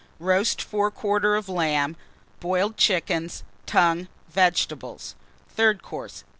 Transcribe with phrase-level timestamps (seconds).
[0.19, 1.95] Roast Fore quarter of Lamb.
[2.39, 3.43] Boiled Chickens.
[3.67, 4.07] Tongue.
[4.29, 5.13] Vegetables.
[5.55, 6.23] THIRD COURSE.